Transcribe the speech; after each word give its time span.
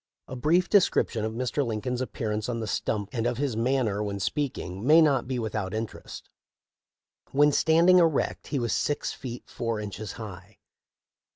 A 0.27 0.35
brief 0.35 0.67
description 0.67 1.23
of 1.23 1.33
Mr. 1.33 1.63
Lincoln's 1.63 2.01
appearance 2.01 2.49
on 2.49 2.59
the 2.59 2.65
stump 2.65 3.09
and 3.11 3.27
of 3.27 3.37
his 3.37 3.55
manner 3.55 4.01
when 4.01 4.19
speaking 4.19 4.83
may 4.83 4.99
not 4.99 5.27
be 5.27 5.37
without 5.37 5.75
interest. 5.75 6.27
When 7.29 7.51
standing 7.51 7.99
erect 7.99 8.47
he 8.47 8.57
was 8.57 8.73
six 8.73 9.13
feet 9.13 9.43
four 9.47 9.79
inches 9.79 10.13
high. 10.13 10.57